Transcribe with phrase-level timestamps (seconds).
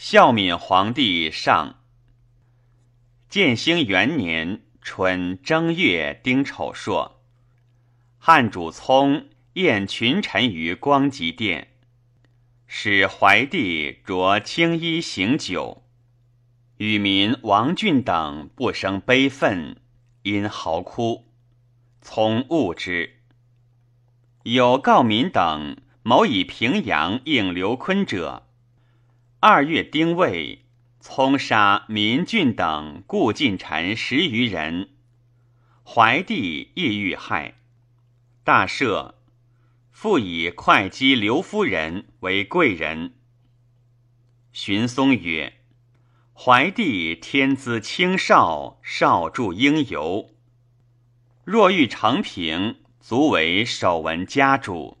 [0.00, 1.80] 孝敏皇帝上。
[3.28, 7.20] 建兴元年春正月丁丑朔，
[8.16, 11.72] 汉主聪宴群臣于光极殿，
[12.68, 15.82] 使怀帝着青衣行酒，
[16.76, 19.80] 与民王俊等不生悲愤，
[20.22, 21.26] 因嚎哭。
[22.00, 23.18] 聪悟之。
[24.44, 28.44] 有告民等谋以平阳应刘坤者。
[29.40, 30.64] 二月丁未，
[30.98, 34.88] 聪杀民俊等故近臣十余人。
[35.84, 37.54] 怀帝亦遇害，
[38.42, 39.14] 大赦。
[39.92, 43.14] 复以会稽刘夫人为贵人。
[44.52, 45.60] 荀松曰
[46.34, 50.30] ：“怀帝天资清少，少著应由。
[51.44, 54.98] 若欲成平。”足为守文家主，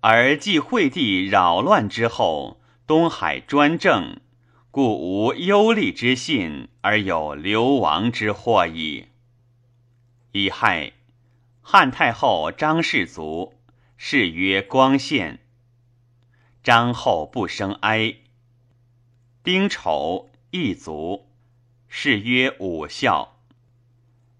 [0.00, 2.60] 而继惠帝扰乱之后，
[2.92, 4.20] 东海专政，
[4.70, 9.06] 故无忧利之信，而有流亡之祸矣。
[10.32, 10.92] 乙亥，
[11.62, 13.54] 汉太后张氏族，
[13.96, 15.38] 谥曰光献。
[16.62, 18.16] 张后不生哀。
[19.42, 21.30] 丁丑，一族，
[21.88, 23.38] 谥曰武孝。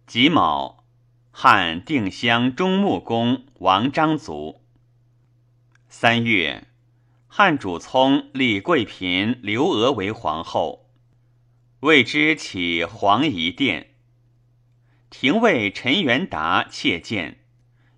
[0.06, 0.84] 己卯。
[1.30, 4.60] 汉定襄中穆公王章族。
[5.88, 6.66] 三月，
[7.34, 10.90] 汉主聪立贵嫔刘娥为皇后，
[11.80, 13.94] 为之起皇仪殿。
[15.08, 17.38] 廷尉陈元达窃见，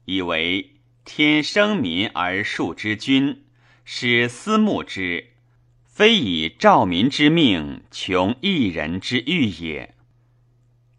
[0.04, 3.42] 以为天生民而庶之君，
[3.84, 5.32] 使私慕之，
[5.84, 9.96] 非以兆民之命，穷一人之欲也。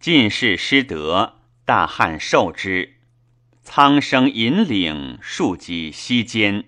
[0.02, 1.38] 进士失德。
[1.64, 2.98] 大汉受之，
[3.64, 6.66] 苍生引领，庶几西间。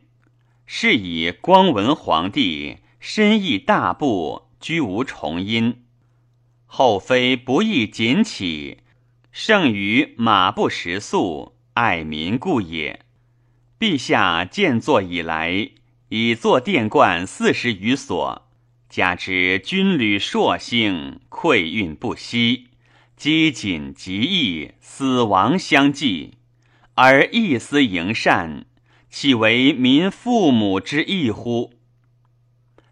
[0.69, 5.81] 是以光文皇帝身义大布，居无重阴。
[6.65, 8.79] 后妃不义谨起，
[9.31, 12.99] 胜于马不食粟，爱民故也。
[13.79, 15.69] 陛下建作以来，
[16.09, 18.49] 已作殿观四十余所，
[18.89, 22.67] 加之军旅硕兴，馈运不息。
[23.15, 26.33] 积谨极义，死亡相继，
[26.93, 28.66] 而一思营善，
[29.09, 31.73] 岂为民父母之义乎？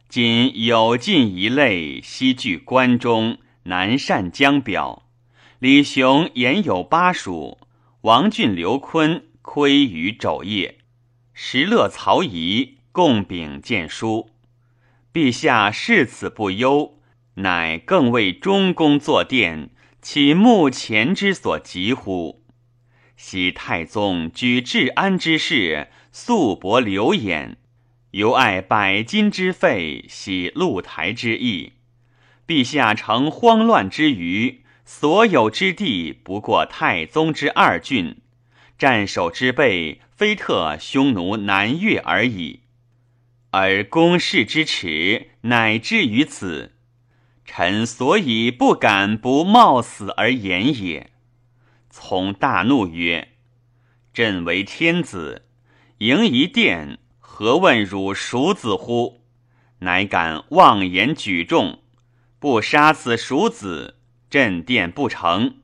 [0.07, 5.03] 今有尽一类，西据关中，南善江表。
[5.59, 7.57] 李雄言有巴蜀，
[8.01, 10.79] 王俊、刘坤窥于肘腋，
[11.33, 14.29] 石勒、曹仪共秉荐书。
[15.13, 16.99] 陛下视此不忧，
[17.35, 19.69] 乃更为中宫坐殿。
[20.01, 22.43] 其目前之所急乎？
[23.17, 25.87] 昔太宗举治安之事，
[26.17, 27.57] 素薄流言，
[28.11, 31.73] 犹爱百金之费，喜露台之意。
[32.47, 38.21] 陛下乘慌乱之余，所有之地不过太宗之二郡，
[38.77, 42.61] 战守之备非特匈奴南越而已，
[43.51, 46.75] 而攻势之耻，乃至于此。
[47.43, 51.11] 臣所以不敢不冒死而言也。
[51.89, 53.33] 从大怒曰
[54.15, 55.41] ：“朕为天子，
[55.99, 59.21] 迎一殿，何问汝孰子乎？
[59.79, 61.79] 乃敢妄言举众，
[62.37, 63.95] 不杀此孰子，
[64.29, 65.59] 朕殿不成。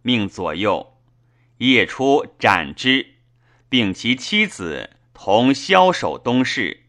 [0.00, 0.96] 命左右
[1.58, 3.16] 夜出斩之，
[3.68, 6.84] 并其妻子同枭首东市，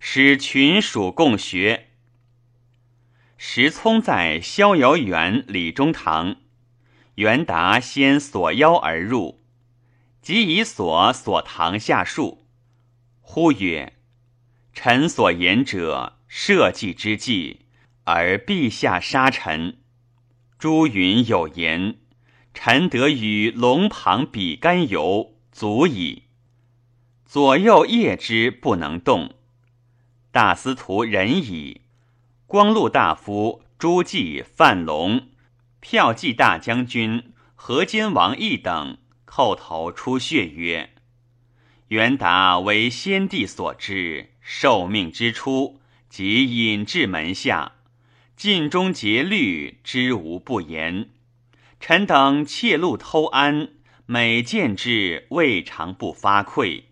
[0.00, 1.90] 使群属共学。”
[3.38, 6.38] 时聪在逍遥园李中堂，
[7.14, 9.39] 元达先锁腰而入，
[10.22, 12.46] 即以所所堂下树，
[13.20, 13.94] 呼曰
[14.74, 17.66] ：“臣所言者，社稷之计，
[18.04, 19.78] 而陛下杀臣。
[20.58, 21.96] 朱云有言
[22.52, 26.24] ：‘臣得与龙旁比干游，足矣。’
[27.24, 29.34] 左右腋之不能动，
[30.30, 31.82] 大司徒仁矣。”
[32.46, 35.28] 光禄大夫朱季、范龙、
[35.80, 38.98] 骠骑大将军何坚、王毅等
[39.40, 40.90] 后头出血曰
[41.88, 47.72] ：“元达为先帝所知，受命之初即引至门下，
[48.36, 51.08] 尽忠竭虑，知无不言。
[51.80, 53.70] 臣等窃录偷安，
[54.04, 56.90] 每见之，未尝不发愧。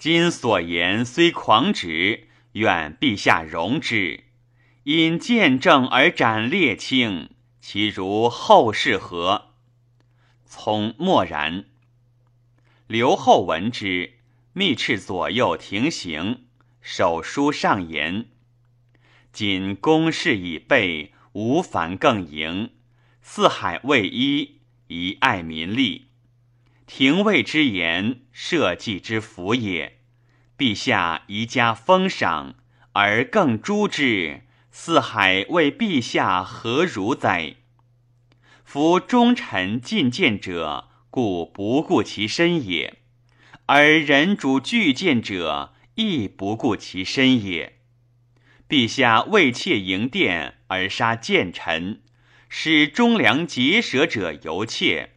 [0.00, 4.24] 今所言虽狂直，愿陛下容之。”
[4.82, 7.30] 因见证而斩列卿，
[7.60, 9.47] 其如后事何？
[10.48, 11.66] 从默然。
[12.86, 14.14] 刘后闻之，
[14.54, 16.46] 密敕左右停刑，
[16.80, 18.30] 手书上言：
[19.30, 22.70] 今公事已备，无烦更迎。
[23.20, 26.06] 四海为一，宜爱民利。
[26.86, 29.98] 廷尉之言，社稷之福也。
[30.56, 32.54] 陛下宜加封赏，
[32.92, 34.44] 而更诛之。
[34.70, 37.56] 四海为陛下何如哉？
[38.70, 42.96] 夫忠臣进谏者，故不顾其身也；
[43.64, 47.78] 而人主拒谏者，亦不顾其身也。
[48.68, 52.02] 陛下为妾迎殿而杀谏臣，
[52.50, 55.12] 使忠良结舌者犹怯。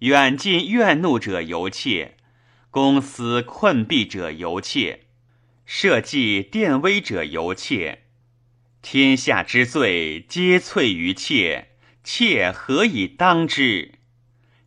[0.00, 2.16] 远近怨怒者犹怯，
[2.68, 5.04] 公私困弊者犹怯，
[5.64, 8.00] 社稷奠危者犹怯。
[8.82, 11.67] 天下之罪，皆萃于妾，
[12.10, 13.92] 妾何以当之？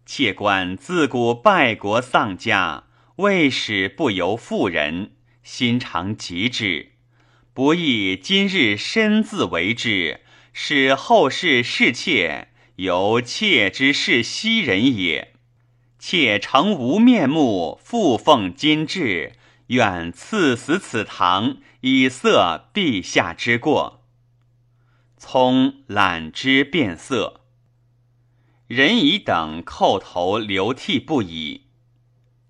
[0.05, 2.83] 妾观自古败国丧家，
[3.15, 6.91] 未始不由妇人，心常疾之。
[7.51, 10.21] 不亦今日身自为之，
[10.53, 12.49] 使后世视妾。
[12.75, 15.33] 由妾之是昔人也，
[15.97, 19.33] 妾诚无面目，复奉金制，
[19.65, 24.00] 愿赐死此堂，以色陛下之过。
[25.23, 27.41] 聪览之变色，
[28.65, 31.67] 人以等叩头流涕不已。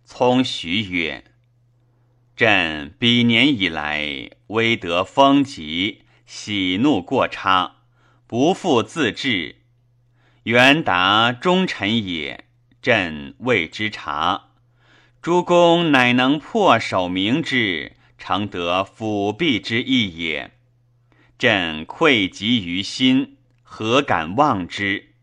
[0.06, 1.26] 葱许曰
[2.34, 7.76] ：“朕彼年以来，微得风疾，喜怒过差，
[8.26, 9.58] 不复自制。”
[10.44, 12.46] 元达忠臣也，
[12.82, 14.52] 朕未之察。
[15.22, 20.52] 诸公乃能破守明之，常得辅弼之意也。
[21.42, 25.16] 朕愧及于心，何敢忘之？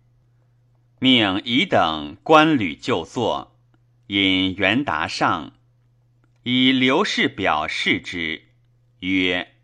[0.99, 3.57] 命乙等官履就坐，
[4.09, 5.53] 引元达上，
[6.43, 8.47] 以刘氏表示之，
[8.99, 9.55] 曰：“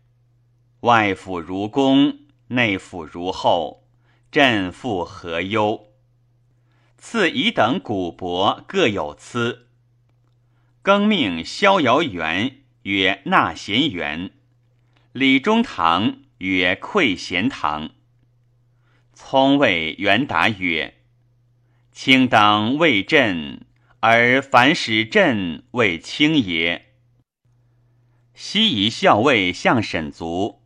[0.79, 3.89] 外府如公，内府如后。”
[4.31, 5.91] 朕复何忧？
[6.97, 9.67] 赐乙等古帛各有疵。
[10.81, 14.31] 更命逍遥园曰纳贤园，
[15.11, 17.91] 李中堂曰愧贤堂。
[19.13, 20.95] 聪谓元达曰
[21.91, 23.65] ：“卿当为朕，
[24.01, 26.93] 而凡使朕为卿也。”
[28.35, 30.61] 西夷校尉向沈卒。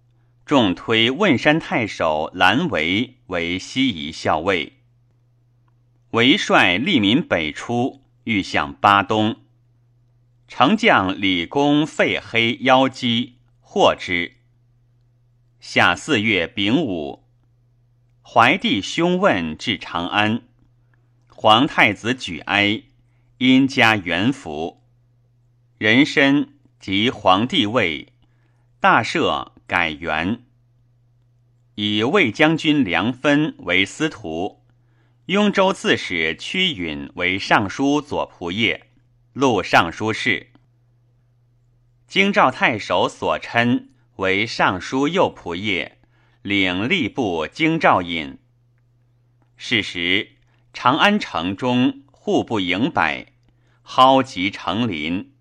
[0.46, 4.78] 重推汶山太守兰维为西夷校尉。
[6.10, 9.42] 维率利民北出，欲向巴东。
[10.48, 14.39] 丞将李公废黑妖姬，获之。
[15.60, 17.26] 夏四月丙午，
[18.22, 20.42] 怀帝兄问至长安，
[21.28, 22.84] 皇太子举哀，
[23.38, 24.82] 因加元服。
[25.78, 28.14] 人参即皇帝位，
[28.80, 29.52] 大赦。
[29.70, 30.46] 改元，
[31.76, 34.66] 以魏将军梁分为司徒，
[35.28, 38.88] 雍州刺史屈允为尚书左仆射、
[39.32, 40.48] 录尚书事。
[42.08, 43.89] 京兆太守索琛
[44.20, 45.94] 为尚书右仆射，
[46.42, 48.38] 领吏部京兆尹。
[49.56, 50.32] 是时，
[50.74, 53.28] 长安城中户部营百，
[53.82, 55.32] 蒿集成林，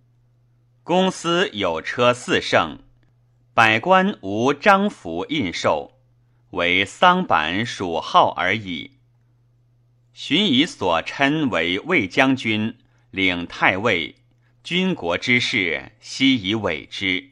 [0.84, 2.78] 公司有车四乘。
[3.52, 5.90] 百官无章符印绶，
[6.50, 8.92] 为桑板属号而已。
[10.12, 12.78] 寻以所称为魏将军，
[13.10, 14.14] 领太尉，
[14.62, 17.30] 军国之事，悉以委之。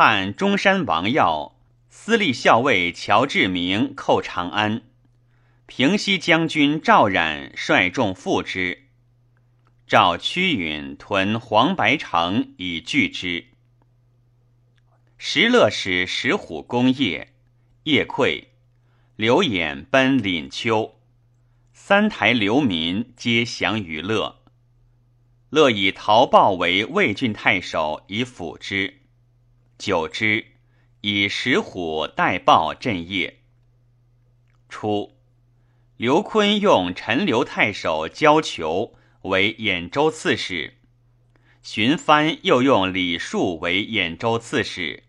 [0.00, 1.56] 汉中山王耀、
[1.90, 4.82] 司隶校尉乔志明寇长安，
[5.66, 8.84] 平西将军赵冉率众赴之，
[9.88, 13.46] 赵屈允屯黄白城以拒之。
[15.16, 17.34] 石勒使石虎攻夜，
[17.82, 18.44] 夜溃，
[19.16, 20.94] 刘演奔廪丘，
[21.72, 24.44] 三台流民皆降于乐。
[25.50, 28.97] 乐以陶豹为魏郡太守，以辅之。
[29.78, 30.44] 久之，
[31.02, 33.38] 以石虎代报镇业。
[34.68, 35.16] 初，
[35.96, 40.78] 刘琨用陈留太守焦裘为兖州刺史，
[41.62, 45.04] 荀藩又用李树为兖州刺史。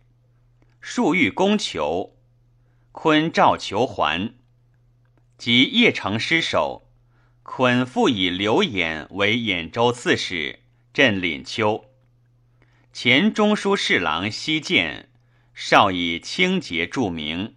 [0.79, 2.15] 数欲攻求，
[2.91, 4.35] 昆召求还。
[5.39, 6.87] 及邺城失守，
[7.41, 10.59] 昆复以刘演为兖州刺史，
[10.93, 11.88] 镇廪丘。
[13.01, 15.07] 前中书侍郎西建，
[15.53, 17.55] 少以清洁著名，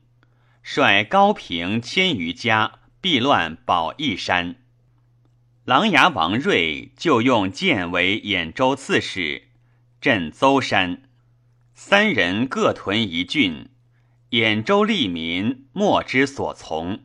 [0.63, 4.55] 率高平千余家避乱保义山。
[5.65, 9.49] 琅琊王睿就用建为兖州刺史，
[10.01, 11.03] 镇邹山。
[11.75, 13.69] 三人各屯一郡，
[14.31, 17.01] 兖州利民莫之所从。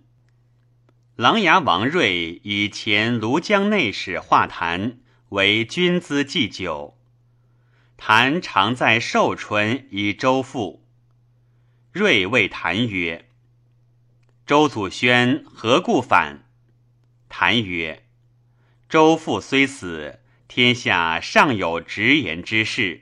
[1.15, 6.96] 琅琊王睿以前庐江内史华谈为军资祭酒，
[7.97, 10.85] 谭常在寿春以周父。
[11.91, 13.27] 睿谓谭曰
[14.45, 16.45] ：“周祖宣何故反？”
[17.27, 18.05] 谭曰
[18.87, 23.01] ：“周父虽死，天下尚有直言之事。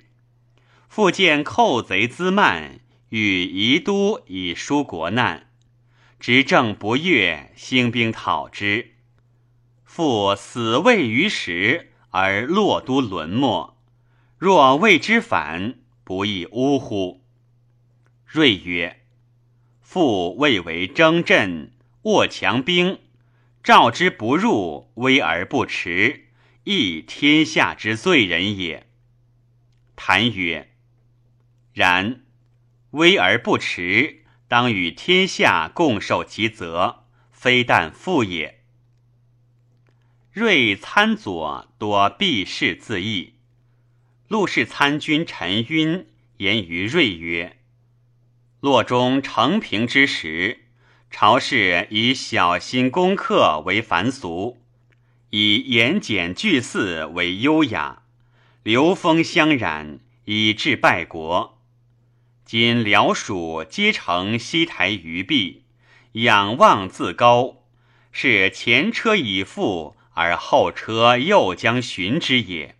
[0.88, 5.52] 复见寇贼滋蔓，与夷都以纾国难。”
[6.18, 8.96] 执政不悦，兴兵讨之，
[9.84, 13.75] 复死未于时，而洛都沦没。
[14.38, 17.24] 若谓之反，不亦呜乎？
[18.26, 19.02] 睿曰
[19.82, 21.72] ：“父未为征阵，
[22.04, 23.00] 握强兵，
[23.64, 26.26] 召之不入，威而不持，
[26.66, 28.88] 亦天下之罪人也。”
[29.96, 30.72] 谭曰
[31.74, 32.22] ：“然，
[32.92, 38.62] 威而不持。”当与天下共受其责，非但父也。
[40.32, 43.35] 睿参左多避世自缢。
[44.28, 47.58] 陆氏参军陈晕言于睿曰
[48.60, 50.66] ：“洛中承平之时，
[51.12, 54.58] 朝士以小心攻克为凡俗，
[55.30, 58.02] 以严简句祀为优雅，
[58.64, 61.62] 流风相染，以致败国。”
[62.44, 65.66] 今辽蜀皆成西台余壁，
[66.14, 67.64] 仰望自高，
[68.12, 72.76] 是前车已覆，而后车又将寻之也。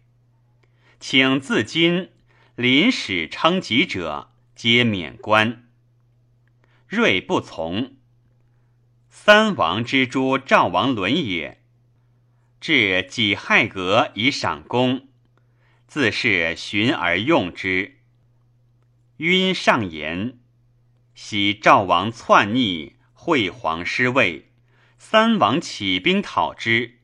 [1.08, 2.10] 请自今
[2.56, 5.70] 临使称疾者，皆免官。
[6.88, 7.98] 睿不从。
[9.08, 11.62] 三王之诛赵王伦也，
[12.60, 15.08] 至己亥阁以赏功，
[15.86, 18.00] 自是循而用之。
[19.18, 20.40] 晕上言：
[21.14, 24.52] 喜赵王篡逆，惠皇失位，
[24.98, 26.98] 三王起兵讨之，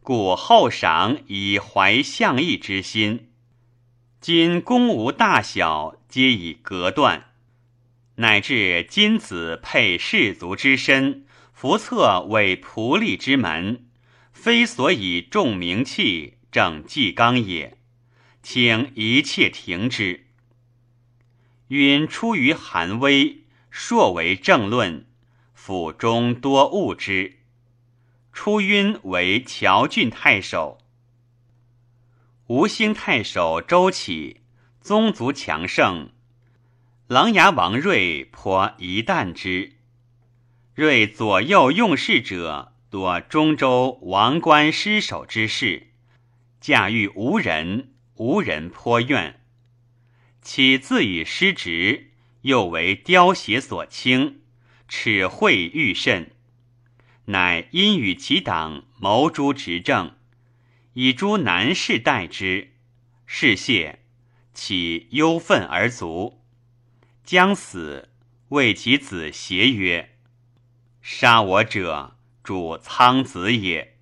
[0.00, 3.28] 故后赏以怀相义之心。
[4.22, 7.32] 今公无大小，皆已隔断，
[8.14, 13.84] 乃至金子配士卒之身，福策为仆隶之门，
[14.32, 17.76] 非所以重名器，正纪纲也。
[18.44, 20.28] 请一切停之。
[21.66, 25.04] 允出于寒微，硕为政论，
[25.52, 27.40] 府中多误之。
[28.32, 30.78] 出晕为谯郡太守。
[32.52, 34.42] 吴兴太守周启
[34.82, 36.10] 宗族强盛，
[37.06, 39.76] 琅琊王睿颇一惮之。
[40.74, 45.92] 睿左右用事者多中州王官失守之事，
[46.60, 49.40] 驾驭无人，无人颇怨。
[50.42, 52.10] 岂自以失职，
[52.42, 54.42] 又为刁邪所轻，
[54.86, 56.32] 耻秽愈甚。
[57.24, 60.14] 乃因与其党谋诛执政，
[60.94, 62.72] 以诸南士代之。
[63.26, 64.00] 是谢，
[64.52, 66.42] 岂忧愤而卒。
[67.24, 68.10] 将死，
[68.48, 70.16] 谓其子邪曰
[71.00, 73.96] ：“杀我者，主苍子也。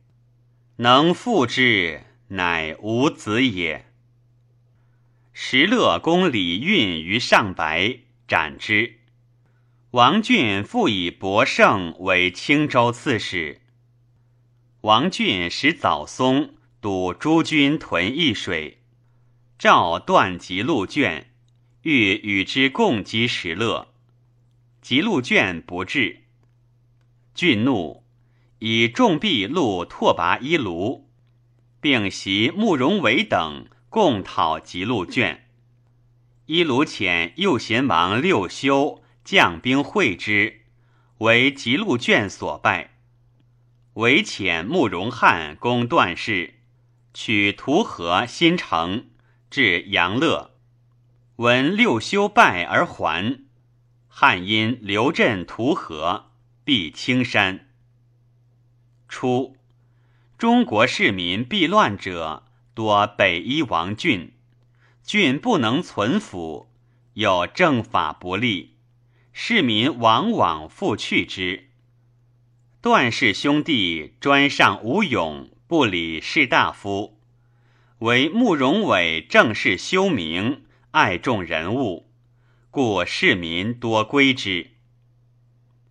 [0.76, 3.87] 能复之，乃吾子也。”
[5.32, 8.99] 石勒攻李运于上白，斩之。
[9.92, 13.61] 王浚复以博胜为青州刺史。
[14.82, 18.78] 王浚使早松堵诸军屯易水，
[19.58, 21.30] 召断吉禄卷，
[21.82, 23.88] 欲与之共击石勒。
[24.80, 26.25] 吉禄卷不至，
[27.34, 28.02] 郡怒，
[28.60, 31.10] 以重币录拓跋一卢，
[31.80, 33.66] 并袭慕容伟等。
[33.90, 35.49] 共讨吉禄卷，
[36.46, 40.60] 伊卢遣右贤王六修将兵会之，
[41.18, 42.99] 为吉禄卷所败。
[43.94, 46.60] 韦遣慕容翰攻段氏，
[47.12, 49.07] 取图河新城，
[49.50, 50.52] 至阳乐。
[51.37, 53.45] 闻六修败而还，
[54.09, 56.31] 汉因留镇图河，
[56.64, 57.69] 避青山。
[59.09, 59.57] 初，
[60.38, 62.45] 中国市民避乱者。
[62.73, 64.31] 多北依王浚，
[65.05, 66.73] 浚不能存府，
[67.14, 68.76] 有政法不立，
[69.33, 71.69] 市民往往复去之。
[72.81, 77.20] 段氏兄弟专上吴勇，不理士大夫，
[78.00, 82.10] 为慕容伟正事修明，爱重人物，
[82.72, 84.72] 故市民多归之。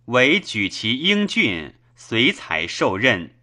[0.04, 3.36] 唯举其英俊，随才受任，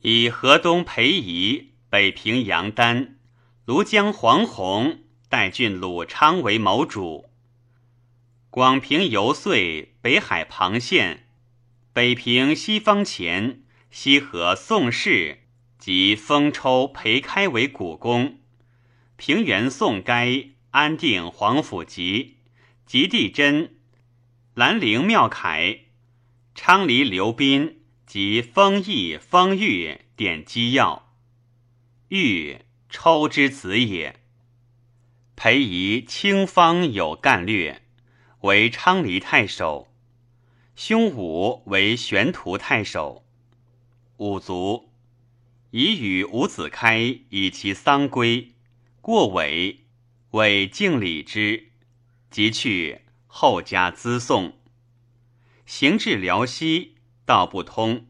[0.00, 1.72] 以河东裴仪。
[1.90, 3.18] 北平杨丹、
[3.66, 7.26] 庐江黄洪、代郡鲁昌为谋主。
[8.48, 11.26] 广平游遂北海庞县，
[11.92, 15.40] 北平西方前，西河宋氏
[15.82, 18.38] 及封抽裴开为古公，
[19.16, 22.36] 平原宋该安定皇甫吉，
[22.86, 23.74] 及地真
[24.54, 25.80] 兰陵妙楷，
[26.54, 31.12] 昌黎刘斌及丰邑丰裕典机要。
[32.10, 32.58] 玉
[32.88, 34.20] 抽之子也。
[35.34, 37.82] 裴仪清方有干略。
[38.42, 39.88] 为昌黎太守，
[40.76, 43.24] 兄武为玄图太守。
[44.18, 44.91] 武族，
[45.72, 46.98] 以与伍子开
[47.30, 48.52] 以其丧归，
[49.00, 49.80] 过尾，
[50.30, 51.70] 为敬礼之，
[52.30, 53.00] 即去。
[53.26, 54.58] 后加资送。
[55.64, 58.06] 行至辽西，道不通，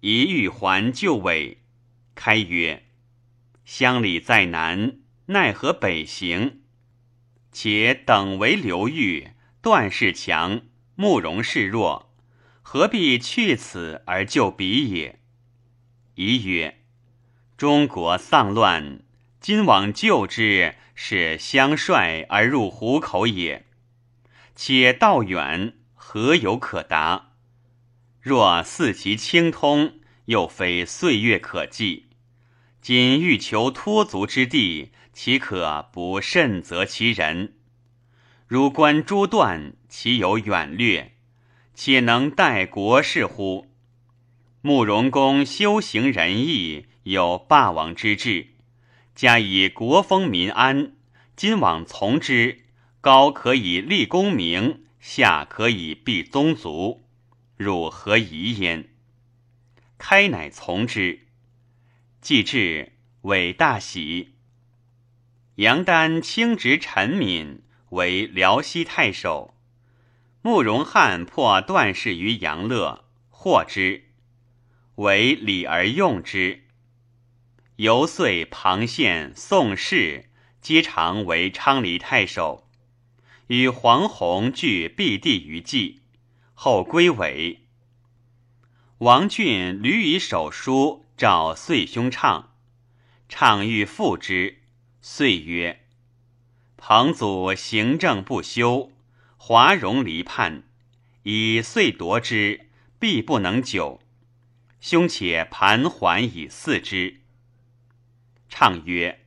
[0.00, 1.58] 一欲还就尾。
[2.14, 2.84] 开曰
[3.66, 6.62] ：“乡里在南，奈何北行？
[7.52, 10.62] 且等为刘豫。”段氏强，
[10.94, 12.14] 慕容氏弱，
[12.62, 15.20] 何必去此而就彼也？
[16.20, 16.80] 疑曰：
[17.56, 19.02] 中国丧乱，
[19.38, 23.66] 今往救之，是相率而入虎口也。
[24.56, 27.34] 且道远，何有可达？
[28.20, 32.08] 若似其清通，又非岁月可计。
[32.82, 37.52] 今欲求托足之地，岂可不慎择其人？
[38.48, 41.12] 如观诸段，其有远略，
[41.74, 43.67] 且能待国事乎？
[44.60, 48.48] 慕容公修行仁义，有霸王之志，
[49.14, 50.92] 加以国风民安，
[51.36, 52.64] 今往从之，
[53.00, 57.04] 高可以立功名，下可以避宗族，
[57.56, 58.88] 汝何疑焉？
[59.96, 61.26] 开乃从之。
[62.20, 64.34] 既至，为大喜。
[65.56, 67.62] 杨丹清职陈敏。
[67.90, 69.54] 为辽西太守，
[70.42, 74.07] 慕容翰破段氏于杨乐，获之，
[74.98, 76.64] 为礼而用之。
[77.76, 80.28] 游遂庞县宋氏
[80.60, 82.68] 皆常为昌黎太守，
[83.46, 86.00] 与黄洪俱避地于冀，
[86.52, 87.68] 后归为。
[88.98, 92.56] 王俊屡以手书召遂兄畅，
[93.28, 94.62] 畅欲复之，
[95.00, 95.84] 遂曰。
[96.76, 98.90] 彭祖行政不修，
[99.36, 100.64] 华容离叛，
[101.22, 102.66] 以遂夺之，
[102.98, 104.00] 必不能久。
[104.80, 107.20] 兄且盘桓以嗣之。
[108.48, 109.26] 畅曰：“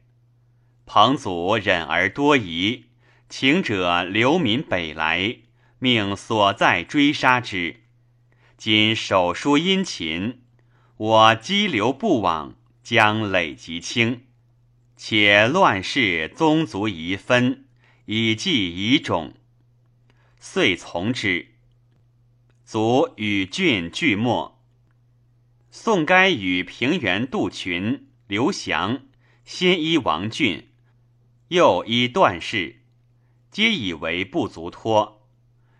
[0.85, 2.85] 彭祖忍而多疑，
[3.29, 5.37] 请者流民北来，
[5.79, 7.81] 命所在追杀之。
[8.57, 10.41] 今手书殷勤，
[10.97, 14.25] 我激流不往，将累及轻。”
[14.95, 17.65] 且乱世宗族遗分，
[18.05, 19.33] 以继遗种，
[20.39, 21.55] 遂从之。
[22.63, 24.60] 卒与郡俱没。
[25.73, 29.03] 宋该与平原杜群、刘翔
[29.45, 30.67] 先依王俊，
[31.47, 32.81] 又依段氏，
[33.49, 35.29] 皆以为不足托，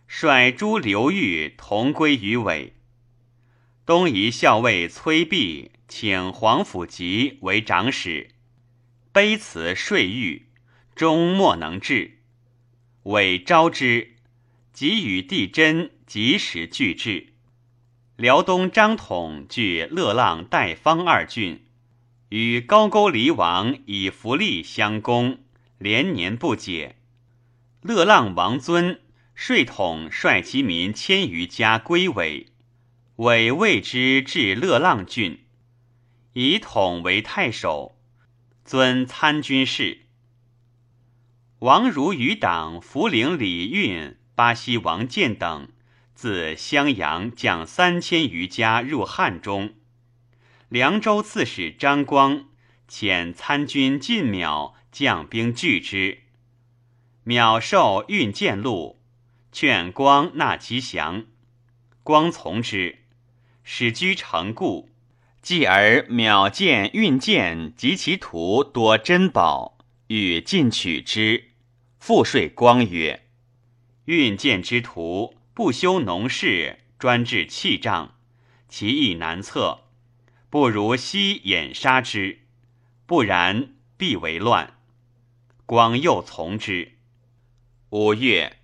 [0.08, 2.76] 率诸刘豫同归于尾。
[3.86, 8.30] 东夷校尉崔弼请皇甫吉为长史。
[9.14, 10.48] 卑辞税狱，
[10.96, 12.20] 终莫能治。
[13.04, 14.16] 委招之，
[14.72, 17.31] 即与帝真及时俱至。
[18.22, 21.66] 辽东张统据乐浪、代方二郡，
[22.30, 25.40] 与高句丽王以福利相攻，
[25.80, 26.98] 连年不解。
[27.82, 29.02] 乐浪王尊
[29.34, 32.50] 税统率其民千余家归尾，
[33.16, 35.40] 委为之至乐浪郡，
[36.34, 37.98] 以统为太守。
[38.64, 40.02] 尊参军事。
[41.58, 45.70] 王如余党福陵李运、巴西王建等，
[46.22, 49.74] 自襄阳将三千余家入汉中。
[50.70, 52.46] 凉州刺史张光
[52.88, 56.20] 遣参军进邈，将兵拒之。
[57.26, 59.02] 邈受运见禄，
[59.52, 61.26] 劝光纳其降。
[62.04, 63.00] 光从之，
[63.64, 64.92] 使居城固。
[65.42, 71.46] 继而邈见运见及其徒多珍宝，欲进取之，
[72.00, 73.24] 复说光曰
[74.06, 78.16] ：“运见之徒不修农事，专治器仗，
[78.70, 79.82] 其意难测，
[80.50, 82.40] 不如悉掩杀之，
[83.06, 84.78] 不然必为乱。”
[85.66, 86.98] 光又从之。
[87.90, 88.58] 五月，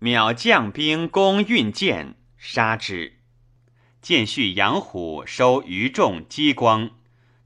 [0.00, 3.18] 邈将兵攻运见，杀之。
[4.00, 6.90] 见续杨虎收余众击光，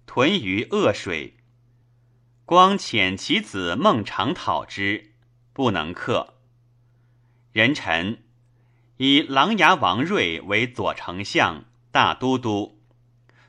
[0.04, 1.36] 屯于恶水。
[2.44, 5.14] 光遣其子孟尝讨之，
[5.54, 6.34] 不能克。
[7.52, 8.21] 人臣
[8.98, 12.78] 以琅琊王睿为左丞相、大都督，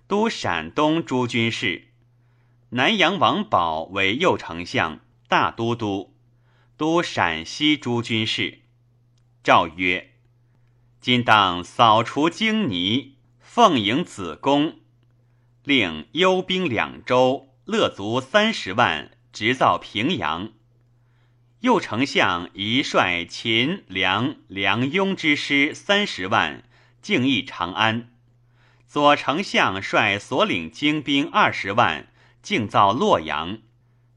[0.08, 1.90] 都陕东诸军事；
[2.70, 6.16] 南阳王宝为右丞相、大都督，
[6.78, 8.60] 都陕西诸军事。
[9.44, 10.14] 诏曰：
[11.02, 14.80] 今当扫除荆泥，奉迎子贡，
[15.64, 20.54] 令幽兵两州，勒卒三十万，直造平阳。
[21.64, 26.62] 右丞相宜率秦、梁、梁雍之师三十万，
[27.02, 28.10] 敬义长安；
[28.86, 33.60] 左丞相率所领精兵二十万，敬造洛阳，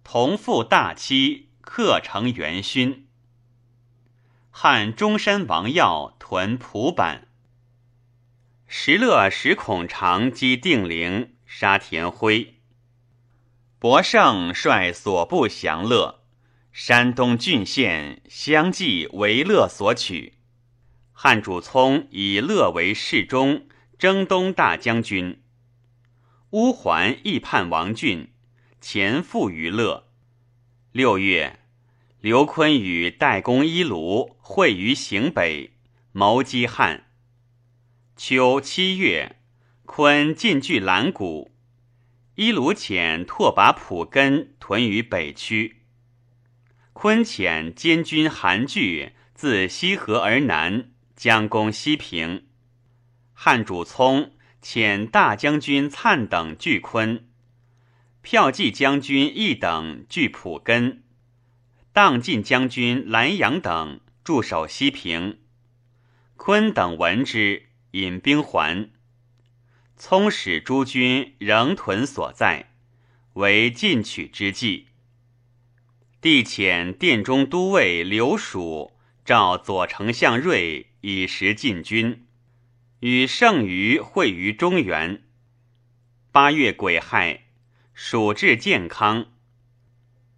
[0.02, 3.06] 同赴大期，克成元勋。
[4.50, 7.28] 汉中山王耀屯蒲坂。
[8.66, 12.56] 石勒使孔长击定陵，杀田辉。
[13.78, 16.25] 博胜率所部降乐。
[16.78, 20.34] 山东郡县相继为乐所取，
[21.10, 23.66] 汉主聪以乐为侍中、
[23.98, 25.40] 征东大将军。
[26.50, 28.30] 乌桓亦叛王俊，
[28.78, 30.08] 前附于乐。
[30.92, 31.60] 六月，
[32.20, 35.70] 刘琨与代公伊卢会于行北，
[36.12, 37.06] 谋击汉。
[38.18, 39.36] 秋七月，
[39.86, 41.52] 昆进据兰谷，
[42.34, 45.85] 伊卢遣拓跋普根屯于北区。
[46.98, 52.46] 昆遣监军韩据自西河而南，将攻西平。
[53.34, 54.32] 汉主聪
[54.62, 57.28] 遣大将军粲等拒昆，
[58.24, 61.02] 骠骑将军义等拒蒲根，
[61.92, 65.40] 荡进将军兰阳等驻守西平。
[66.36, 68.88] 昆等闻之，引兵还。
[69.98, 72.72] 聪使诸军仍屯所在，
[73.34, 74.86] 为进取之计。
[76.26, 82.26] 帝遣殿中都尉刘蜀召左丞相睿以时进军，
[82.98, 85.22] 与剩余会于中原。
[86.32, 87.44] 八月癸亥，
[87.94, 89.26] 蜀至建康。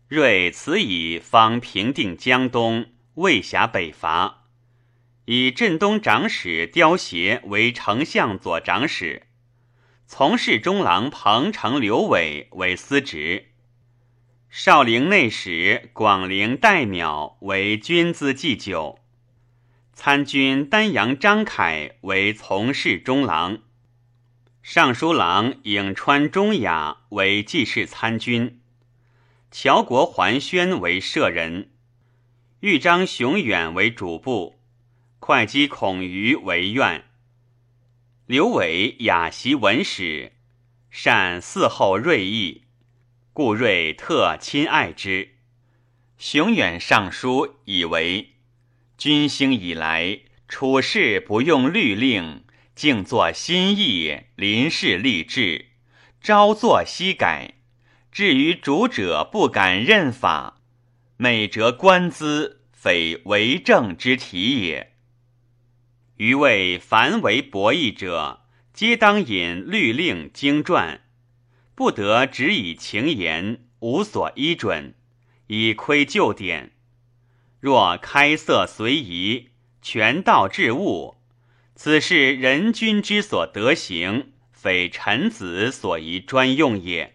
[0.08, 4.44] 睿此以方平定江东，未辖北伐，
[5.24, 9.28] 以镇东长史刁协为丞相左长史，
[10.06, 13.47] 从事中郎彭城刘伟为司职。
[14.50, 18.98] 少陵内史广陵代邈为军资祭酒，
[19.92, 23.58] 参军丹阳张凯为从事中郎，
[24.62, 28.58] 尚书郎颍川中雅为记事参军，
[29.50, 31.70] 乔国桓宣为舍人，
[32.60, 34.58] 豫章熊远为主簿，
[35.18, 37.04] 会稽孔瑜为院。
[38.24, 40.32] 刘伟雅习文史，
[40.88, 42.62] 善嗣后锐意。
[43.38, 45.36] 故睿特亲爱之。
[46.18, 48.30] 熊远上书以为：
[48.96, 52.42] 君兴以来，处事不用律令，
[52.74, 55.66] 静作心意，临事立志，
[56.20, 57.54] 朝作夕改。
[58.10, 60.60] 至于主者不敢任法，
[61.16, 64.94] 美折官资，非为政之体也。
[66.16, 68.40] 余谓凡为博弈者，
[68.74, 71.02] 皆当引律令经传。
[71.78, 74.96] 不得只以情言，无所依准，
[75.46, 76.72] 以窥旧典。
[77.60, 81.18] 若开色随宜，权道治物，
[81.76, 87.14] 此是人君之所得行，非臣子所宜专用也。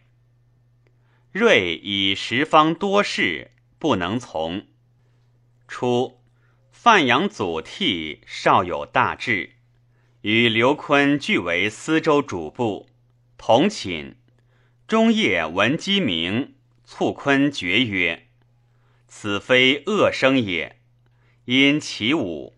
[1.33, 4.67] 睿以十方多事，不能从。
[5.67, 6.21] 初，
[6.71, 9.55] 范阳祖逖少有大志，
[10.21, 12.87] 与刘琨俱为司州主簿，
[13.37, 14.15] 同寝。
[14.93, 16.53] 中夜闻鸡鸣，
[16.85, 18.27] 促坤绝曰
[19.09, 20.77] ：“此非恶声也。”
[21.45, 22.53] 因其舞，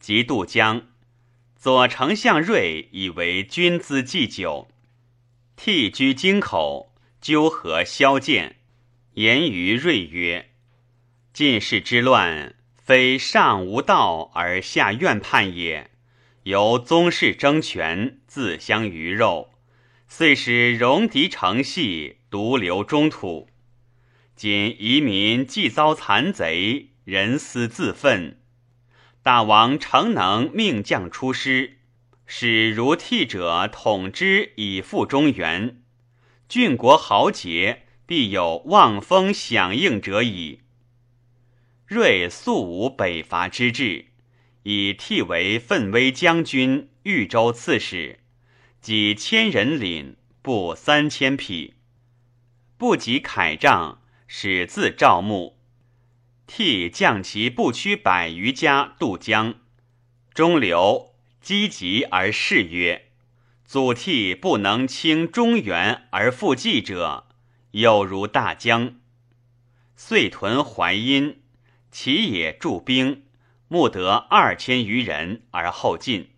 [0.00, 0.88] 即渡江。
[1.54, 4.66] 左丞相睿以为君资祭酒，
[5.54, 8.56] 替居京口，纠合萧剑，
[9.14, 10.50] 言于睿曰
[11.32, 15.92] ：“晋室之乱，非上无道而下怨叛也，
[16.42, 19.50] 由宗室争权，自相鱼肉。”
[20.14, 23.48] 遂使戎狄成系，独留中土。
[24.36, 28.38] 今夷民既遭残贼，人思自愤。
[29.22, 31.78] 大王诚能命将出师，
[32.26, 35.82] 使如替者统之，以复中原。
[36.46, 40.60] 郡国豪杰，必有望风响应者矣。
[41.86, 44.08] 睿素无北伐之志，
[44.64, 48.18] 以替为奋威将军、豫州刺史。
[48.82, 51.74] 几千人领，步三千匹，
[52.76, 55.56] 不及铠仗，始自赵牧。
[56.48, 59.54] 替将其不屈百余家渡江，
[60.34, 63.10] 中流积极而誓曰
[63.64, 67.28] ：“祖逖不能清中原而复济者，
[67.70, 68.96] 有如大江。”
[69.94, 71.40] 遂屯淮阴，
[71.92, 73.22] 其也驻兵，
[73.68, 76.30] 募得二千余人而后进。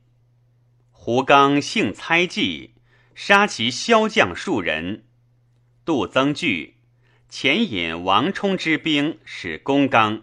[1.07, 2.71] 胡刚性猜忌，
[3.15, 5.05] 杀其骁将数人。
[5.85, 6.77] 杜增惧，
[7.31, 10.23] 遣引王冲之兵使攻刚。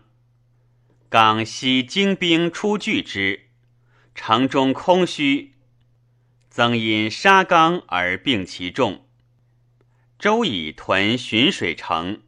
[1.07, 3.41] 刚悉精兵出拒之，
[4.15, 5.53] 城中空虚。
[6.49, 9.05] 曾因杀刚而并其众。
[10.17, 12.23] 周以屯浔水城，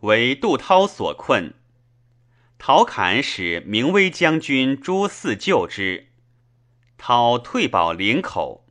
[0.00, 1.54] 为杜涛所困。
[2.58, 6.08] 陶侃使明威将军朱四救之，
[7.04, 8.64] 涛退保陵口。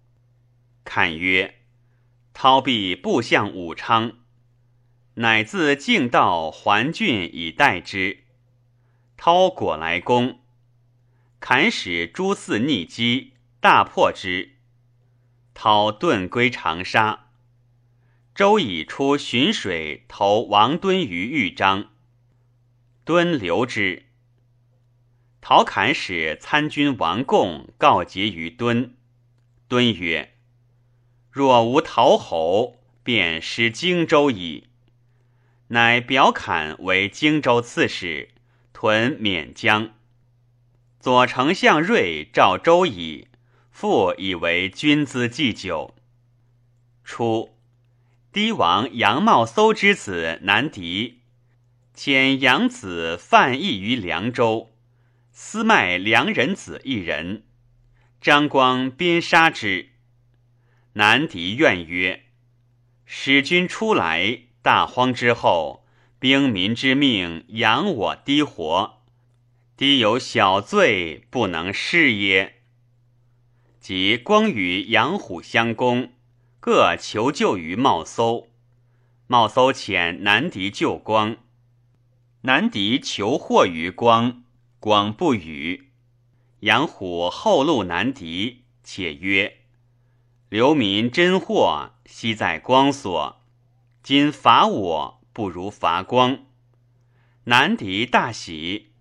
[0.86, 1.56] 侃曰。
[2.34, 4.20] 操必步向武昌，
[5.16, 8.24] 乃自径道还郡以待之。
[9.18, 10.40] 操果来攻，
[11.42, 14.56] 砍使诸四逆击，大破之。
[15.54, 17.32] 操遁归长沙。
[18.34, 21.90] 周以出浔水投王敦于豫章，
[23.04, 24.06] 敦留之。
[25.42, 28.94] 陶侃使参军王贡告捷于敦，
[29.68, 30.36] 敦曰。
[31.32, 34.68] 若无陶侯，便失荆州矣。
[35.70, 38.30] 乃表侃为荆州刺史，
[38.72, 39.94] 屯沔江。
[41.00, 43.28] 左丞相睿召周矣，
[43.72, 45.96] 复以为军资祭酒。
[47.04, 47.56] 初，
[48.32, 51.22] 堤王杨茂搜之子南狄，
[51.96, 54.71] 遣养子范义于凉州，
[55.44, 57.44] 私卖良人子一人，
[58.22, 59.90] 张光鞭杀之。
[60.94, 62.26] 南狄怨曰
[63.06, 65.84] ：“使君出来，大荒之后，
[66.20, 69.02] 兵民之命，养我低活，
[69.76, 72.62] 低有小罪，不能施耶？”
[73.82, 76.14] 即光与杨虎相攻，
[76.60, 78.52] 各求救于茂搜。
[79.26, 81.38] 茂搜遣南狄救光，
[82.42, 84.41] 南狄求祸于光，
[84.82, 85.92] 光不与。
[86.62, 89.60] 杨虎后路难敌，且曰。
[90.50, 93.44] 流民真祸，悉在光所。
[94.02, 96.46] 今伐我，不如伐光。
[97.44, 98.94] 南敌大喜。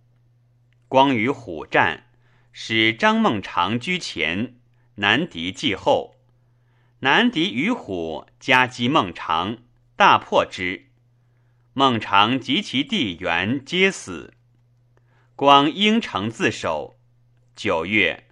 [0.87, 2.09] 光与虎战，
[2.53, 4.57] 使张孟尝居前，
[4.97, 6.17] 南敌继后。
[6.99, 9.57] 南敌与虎夹击孟尝，
[9.97, 10.91] 大破之。
[11.73, 14.35] 孟尝及其弟元皆死。
[15.41, 17.01] 光应城自守。
[17.57, 18.25] 九月，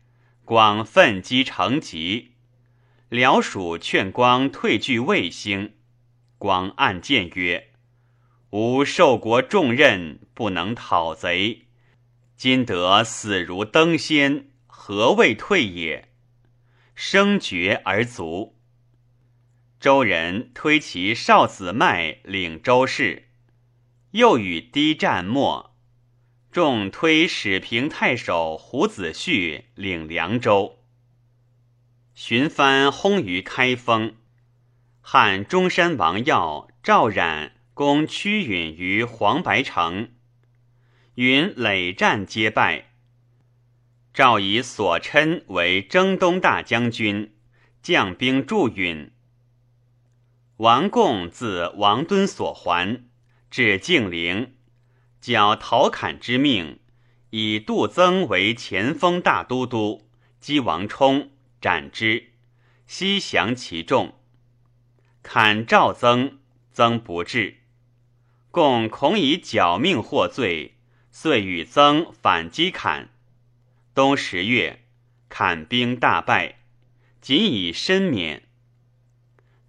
[0.44, 2.32] 光奋击成吉。
[3.08, 5.72] 辽蜀劝光退据卫星，
[6.36, 7.70] 光暗见曰
[8.52, 11.68] ：“吾受国重任，不能讨贼，
[12.36, 16.10] 今得死如登仙，何谓退也？”
[16.94, 18.54] 生绝而卒。
[19.80, 23.30] 周人推其少子迈领周氏，
[24.10, 25.68] 又与低战没。
[26.50, 30.78] 众推始平太守胡子胥领凉州。
[32.14, 34.16] 寻帆轰于开封，
[35.02, 40.10] 汉中山王耀、赵冉攻屈允于黄白城，
[41.16, 42.92] 允累战皆败。
[44.14, 47.34] 赵以所琛为征东大将军，
[47.82, 49.12] 将兵助允。
[50.56, 53.04] 王贡自王敦所还，
[53.48, 54.56] 至敬陵，
[55.20, 56.78] 矫陶侃之命，
[57.30, 60.08] 以杜增为前锋大都督，
[60.40, 61.30] 击王充。
[61.60, 62.34] 斩之，
[62.86, 64.14] 悉降其众。
[65.24, 66.38] 砍赵增，
[66.70, 67.56] 增不至。
[68.52, 70.76] 共恐以剿命获罪，
[71.10, 73.10] 遂与曾反击砍。
[73.92, 74.84] 冬十月，
[75.28, 76.60] 砍兵大败，
[77.20, 78.44] 仅以身免。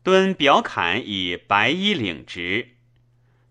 [0.04, 2.76] 敦表侃以白衣领职。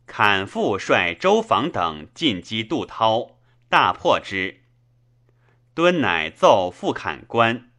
[0.08, 4.62] 砍复率周防等进击杜涛，大破之。
[5.74, 7.70] 敦乃奏复砍官。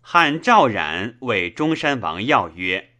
[0.00, 2.94] 汉赵冉为中山王要曰：“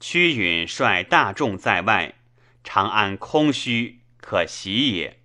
[0.00, 2.14] 屈允率大众在外，
[2.64, 5.20] 长安空虚，可袭也。”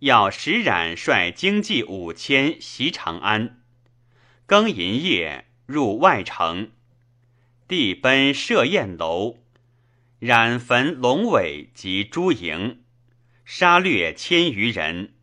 [0.00, 3.62] 要使冉率精骑五千袭长安，
[4.46, 6.70] 更寅夜入外城，
[7.66, 9.38] 地奔设宴楼，
[10.20, 12.82] 冉焚龙尾及诸营，
[13.44, 15.14] 杀掠千余人。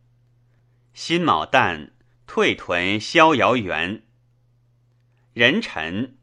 [0.94, 1.90] 辛卯旦，
[2.26, 4.04] 退屯逍遥园。
[5.34, 6.16] 人臣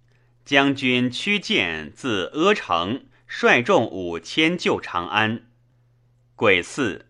[0.44, 5.52] 将军屈建自阿城率众五千救长安，
[6.36, 7.06] 癸巳，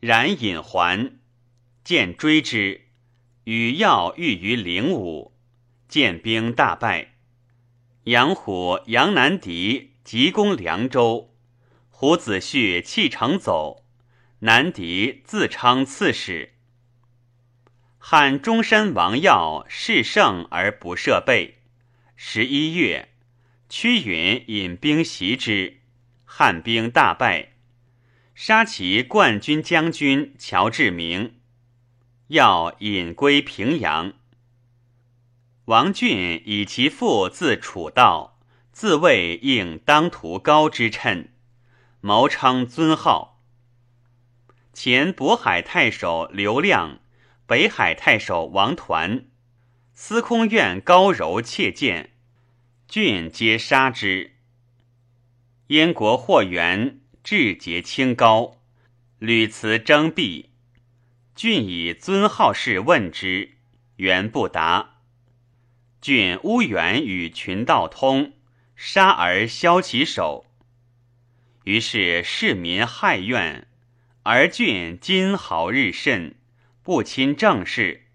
[0.00, 1.18] 冉引还，
[1.84, 2.86] 见追之，
[3.44, 5.34] 与要遇于灵武，
[5.86, 7.16] 见兵大败。
[8.04, 11.34] 杨虎、杨南敌急攻凉州，
[11.88, 13.86] 胡子胥弃城走，
[14.40, 16.52] 南敌自称刺史。
[17.98, 21.62] 汉中山王耀势胜而不设备。
[22.16, 23.14] 十一月，
[23.70, 25.80] 屈允引兵袭之，
[26.26, 27.54] 汉兵大败，
[28.34, 31.40] 杀其冠军将军乔志明，
[32.26, 34.12] 要引归平阳。
[35.64, 38.33] 王俊以其父自楚道，
[38.74, 41.28] 自谓应当涂高之称，
[42.00, 43.40] 谋称尊号。
[44.72, 46.98] 前渤海太守刘亮。
[47.46, 49.26] 北海太守王团、
[49.92, 52.14] 司空院高柔窃见，
[52.88, 54.36] 郡皆杀之。
[55.66, 58.62] 燕国霍元志节清高，
[59.18, 60.48] 屡辞征辟，
[61.34, 63.58] 郡以尊号事问之，
[63.96, 65.00] 元不答。
[66.00, 68.32] 郡乌元与群道通，
[68.86, 70.44] 杀而削其首。
[71.62, 73.66] 于是市民骇怨，
[74.24, 76.36] 而郡今豪日甚。
[76.82, 78.08] 不亲政事，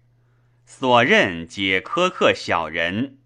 [0.64, 3.18] 所任皆苛刻小人。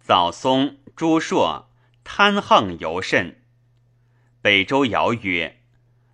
[0.00, 1.70] 早松、朱硕
[2.02, 3.40] 贪横尤甚。
[4.42, 5.60] 北周谣曰：“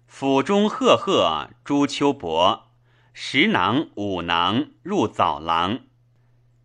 [0.07, 2.71] 府中赫赫朱秋伯，
[3.15, 5.81] 十囊五囊入早郎，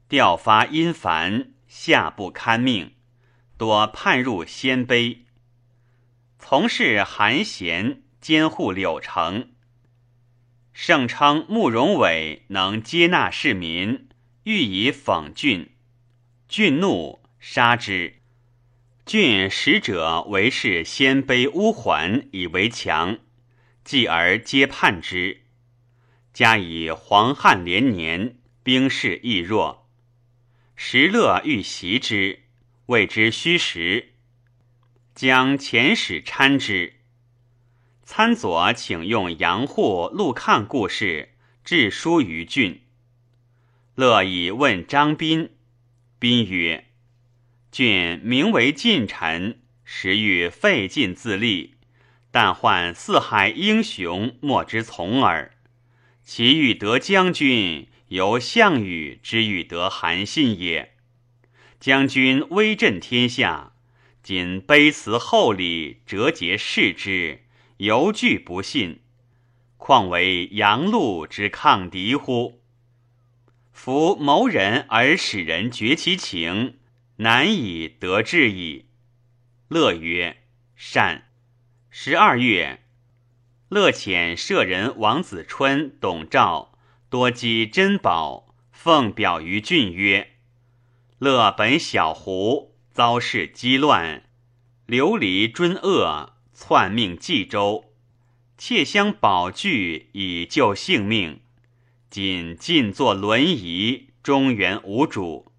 [0.10, 2.92] 调发阴烦，下不堪命，
[3.58, 5.20] 多叛入鲜卑。
[6.38, 9.52] 从事韩贤，监护柳城。”
[10.72, 14.08] 盛称慕容伟能接纳市民，
[14.44, 15.72] 欲以讽郡。
[16.48, 18.22] 郡怒，杀之。
[19.04, 23.18] 郡使者为是鲜卑乌桓以为强，
[23.84, 25.42] 继而皆叛之。
[26.32, 29.90] 加以黄汉连年，兵势亦弱。
[30.76, 32.44] 石勒欲袭之，
[32.88, 34.14] 谓之虚实，
[35.14, 36.94] 将遣使参之。
[38.04, 41.34] 参佐请用杨户、陆抗故事，
[41.66, 42.84] 致书于郡。
[43.96, 45.50] 乐以问张斌，
[46.18, 46.86] 斌曰
[47.74, 51.76] ：“郡名为近臣，实欲废晋自立，
[52.32, 55.52] 但患四海英雄莫之从耳。
[56.24, 60.94] 其欲得将军，由项羽之欲得韩信也。
[61.80, 63.74] 将军威震天下，
[64.24, 67.44] 今卑辞厚礼，折节视之。”
[67.78, 69.02] 犹惧不信，
[69.78, 72.64] 况为杨禄之抗敌乎？
[73.72, 76.80] 夫谋人而使人绝其情，
[77.18, 78.86] 难以得志矣。
[79.68, 80.38] 乐曰
[80.76, 81.26] ：“善。”
[81.92, 82.84] 十二月，
[83.70, 86.80] 乐遣舍人王子春、董昭
[87.12, 90.32] 多积珍宝，奉表于郡曰
[91.20, 94.24] ：“乐本小胡，遭事激乱，
[94.86, 97.86] 流离尊恶。”篡命冀州，
[98.58, 101.42] 窃相宝具以救性命。
[102.10, 105.52] 仅尽坐轮椅，中原无主。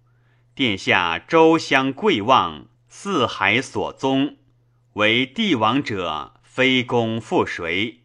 [0.53, 4.35] 殿下周乡贵望，四海所宗，
[4.95, 8.01] 为帝王者，非公复谁？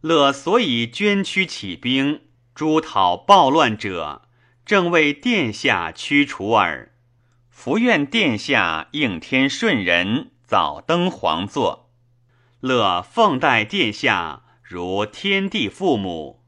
[0.00, 2.20] 乐所以捐躯起兵，
[2.54, 4.23] 诛讨暴乱者，
[4.64, 6.92] 正为殿下驱除耳。
[7.50, 11.90] 伏愿殿下应天顺人，早登皇座。
[12.60, 16.42] 乐奉待殿下如天地父母，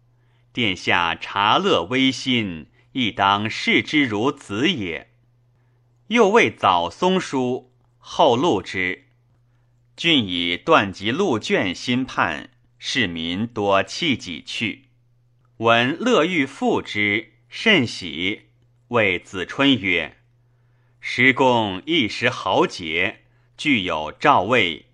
[0.53, 5.11] 殿下察乐微心，亦当视之如子也。
[6.09, 9.05] 又为早松书后录之，
[9.97, 14.85] 郡以断及录卷心叛，市民多弃己去。
[15.59, 18.51] 闻乐欲复之，甚喜，
[18.89, 20.19] 谓子春曰
[21.01, 23.21] ：“时公一时豪杰，
[23.57, 24.91] 具有赵魏。”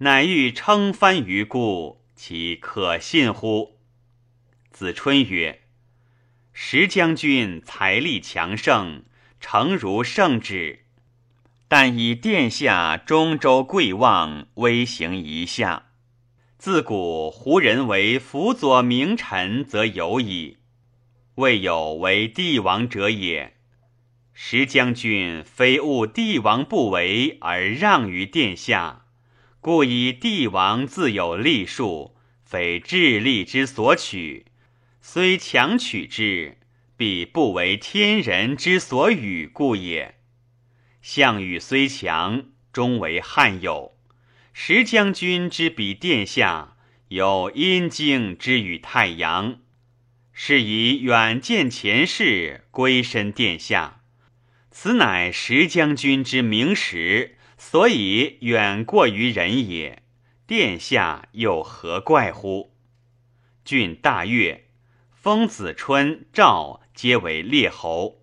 [0.00, 3.78] 乃欲称藩于故，其可信乎？
[4.70, 5.60] 子春曰
[6.54, 9.04] ：“石将军财力强盛，
[9.38, 10.86] 诚如圣旨。
[11.68, 15.90] 但以殿下中州贵望，威行一下。
[16.56, 20.56] 自古胡人为辅佐名臣，则有矣，
[21.36, 23.54] 未有为帝王者也。
[24.34, 29.04] 石将军非误帝王不为，而让于殿下。”
[29.66, 32.14] 故以帝王自有立数，
[32.44, 34.46] 非智力之所取。
[35.00, 36.58] 虽强取之，
[36.96, 40.14] 必不为天人之所与故也。
[41.02, 43.96] 项羽虽强，终为汉友。
[44.52, 46.76] 时将军之比殿下，
[47.08, 49.58] 有阴经之与太阳，
[50.38, 54.02] 是以远见前世，归身殿下。
[54.70, 60.02] 此乃石将军之明时，所以远过于人也。
[60.46, 62.74] 殿下又何怪乎？
[63.64, 64.68] 郡大悦，
[65.10, 68.20] 封子春、赵皆为列侯。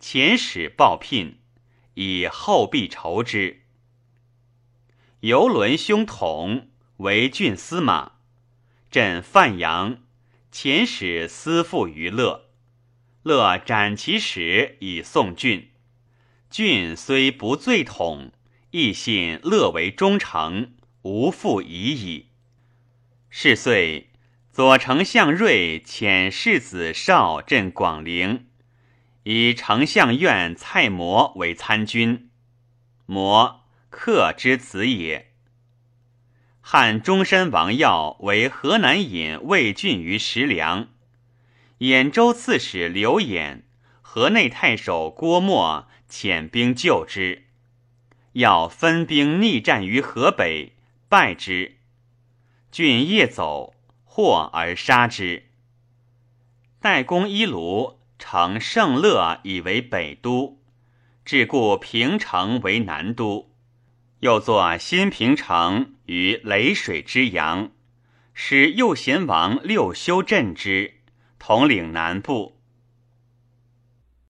[0.00, 1.38] 遣使报聘，
[1.94, 3.62] 以后必酬之。
[5.20, 8.14] 游轮兄统为郡司马，
[8.90, 9.98] 镇范阳，
[10.54, 12.44] 遣使私附于乐，
[13.24, 15.72] 乐斩其使以送郡。
[16.48, 18.30] 郡虽不罪统，
[18.70, 22.28] 亦信乐为忠诚，无复疑矣。
[23.28, 24.10] 是岁，
[24.52, 28.46] 左丞相睿遣世子少镇广陵，
[29.24, 32.30] 以丞相院蔡模为参军。
[33.06, 35.33] 模，客之子也。
[36.66, 40.88] 汉中山王耀为河南尹魏郡于石梁，
[41.80, 43.64] 兖州刺史刘演、
[44.00, 45.86] 河内太守郭沫。
[46.08, 47.44] 遣兵救之，
[48.32, 50.72] 要分兵逆战于河北，
[51.08, 51.76] 败之。
[52.70, 55.50] 郡夜走，获而杀之。
[56.80, 60.60] 代公伊卢成圣乐以为北都，
[61.24, 63.50] 置故平城为南都，
[64.24, 67.70] 又作新平城于雷水之阳，
[68.32, 70.94] 使右贤王六修镇之，
[71.38, 72.53] 统领南部。